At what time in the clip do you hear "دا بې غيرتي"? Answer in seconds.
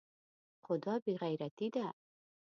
0.83-1.67